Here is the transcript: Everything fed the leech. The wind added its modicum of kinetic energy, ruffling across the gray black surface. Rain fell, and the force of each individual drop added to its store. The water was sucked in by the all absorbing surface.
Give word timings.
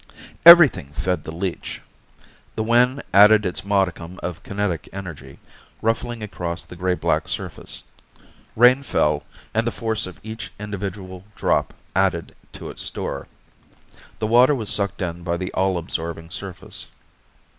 Everything 0.47 0.87
fed 0.93 1.23
the 1.25 1.31
leech. 1.31 1.79
The 2.55 2.63
wind 2.63 3.03
added 3.13 3.45
its 3.45 3.63
modicum 3.63 4.19
of 4.23 4.41
kinetic 4.41 4.89
energy, 4.91 5.37
ruffling 5.79 6.23
across 6.23 6.63
the 6.63 6.75
gray 6.75 6.95
black 6.95 7.27
surface. 7.27 7.83
Rain 8.55 8.81
fell, 8.81 9.21
and 9.53 9.67
the 9.67 9.71
force 9.71 10.07
of 10.07 10.19
each 10.23 10.51
individual 10.59 11.23
drop 11.35 11.75
added 11.95 12.33
to 12.53 12.71
its 12.71 12.81
store. 12.81 13.27
The 14.17 14.25
water 14.25 14.55
was 14.55 14.71
sucked 14.71 15.03
in 15.03 15.21
by 15.21 15.37
the 15.37 15.53
all 15.53 15.77
absorbing 15.77 16.31
surface. 16.31 16.87